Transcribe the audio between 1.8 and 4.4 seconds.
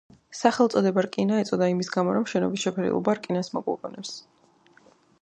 გამო, რომ შენობის შეფერილობა რკინას მოგვაგონებს.